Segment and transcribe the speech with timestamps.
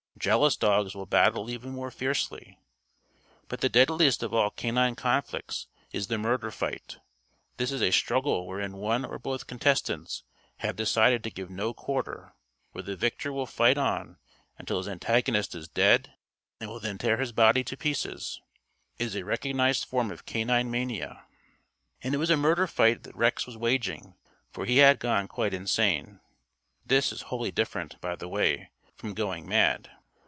[0.19, 2.59] Jealous dogs will battle even more fiercely.
[3.47, 6.99] But the deadliest of all canine conflicts is the "murder fight."
[7.57, 10.21] This is a struggle wherein one or both contestants
[10.57, 12.35] have decided to give no quarter,
[12.71, 14.19] where the victor will fight on
[14.59, 16.13] until his antagonist is dead
[16.59, 18.39] and will then tear his body to pieces.
[18.99, 21.23] It is a recognized form of canine mania.
[22.03, 24.13] And it was a murder fight that Rex was waging,
[24.51, 26.19] for he had gone quite insane.
[26.85, 29.89] (This is wholly different, by the way, from "going mad.")